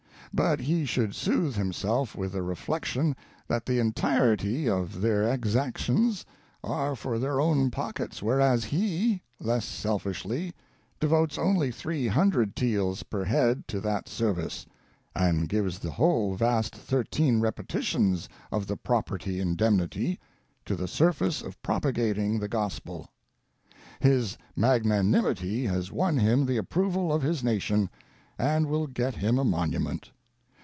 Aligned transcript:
But 0.33 0.61
he 0.61 0.85
should 0.85 1.13
soothe 1.13 1.57
himself 1.57 2.15
with 2.15 2.31
the 2.31 2.41
reflection 2.41 3.17
that 3.49 3.65
the 3.65 3.79
entirety 3.79 4.65
of 4.69 5.01
their 5.01 5.23
exactions 5.27 6.25
are 6.63 6.95
for 6.95 7.19
their 7.19 7.41
own 7.41 7.69
pockets, 7.69 8.23
whereas 8.23 8.63
he, 8.63 9.21
less 9.41 9.65
selfishly, 9.65 10.53
devotes 11.01 11.37
only 11.37 11.69
300 11.69 12.55
taels 12.55 13.03
per 13.03 13.25
head 13.25 13.67
to 13.67 13.81
that 13.81 14.07
service, 14.07 14.65
and 15.13 15.49
gives 15.49 15.79
the 15.79 15.91
whole 15.91 16.33
vast 16.35 16.73
thirteen 16.77 17.41
repetitions 17.41 18.29
of 18.53 18.67
the 18.67 18.77
property 18.77 19.37
indemnity 19.41 20.17
to 20.63 20.77
the 20.77 20.87
service 20.87 21.41
of 21.41 21.61
propagating 21.61 22.39
the 22.39 22.47
Gos 22.47 22.79
pel. 22.79 23.09
His 23.99 24.37
magnanimity 24.55 25.65
has 25.65 25.91
won 25.91 26.15
him 26.19 26.45
the 26.45 26.55
approval 26.55 27.11
of 27.11 27.21
his 27.21 27.43
nation, 27.43 27.89
and 28.39 28.67
will 28.67 28.87
get 28.87 29.13
him 29.15 29.37
a 29.37 29.43
monument. 29.43 30.09